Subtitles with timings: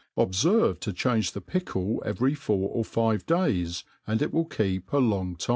[0.17, 5.37] Obferve to change the pickle 4^vtry four or fivedays^ and it will keep a lon^
[5.37, 5.49] timc^ s ^